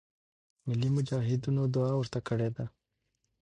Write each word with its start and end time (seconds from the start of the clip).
ملی 0.67 0.89
مجاهدینو 0.95 1.61
دعا 1.75 1.93
ورته 1.97 2.19
کړې 2.27 2.49
ده. 2.55 2.65